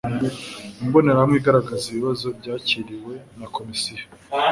[0.83, 4.03] imbonerahamwe igaragaza ibibazo byakiriwe na komisiyo